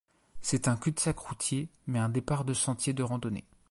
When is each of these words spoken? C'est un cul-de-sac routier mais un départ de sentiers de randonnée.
C'est 0.41 0.67
un 0.67 0.77
cul-de-sac 0.77 1.19
routier 1.19 1.69
mais 1.85 1.99
un 1.99 2.09
départ 2.09 2.43
de 2.43 2.55
sentiers 2.55 2.93
de 2.93 3.03
randonnée. 3.03 3.45